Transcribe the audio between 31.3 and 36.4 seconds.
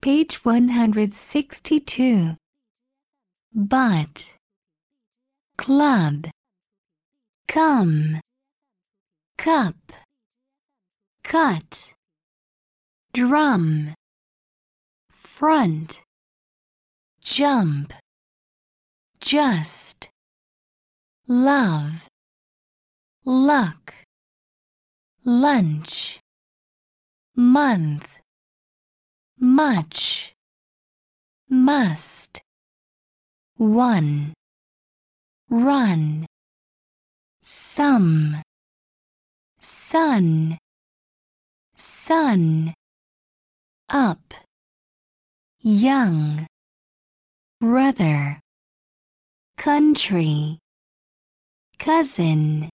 must, one, run,